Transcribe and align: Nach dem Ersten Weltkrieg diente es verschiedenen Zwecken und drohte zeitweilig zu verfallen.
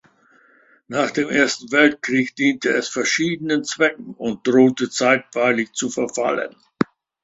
Nach 0.87 1.11
dem 1.11 1.29
Ersten 1.29 1.71
Weltkrieg 1.71 2.35
diente 2.35 2.71
es 2.73 2.87
verschiedenen 2.89 3.63
Zwecken 3.63 4.15
und 4.15 4.47
drohte 4.47 4.89
zeitweilig 4.89 5.73
zu 5.73 5.91
verfallen. 5.91 6.55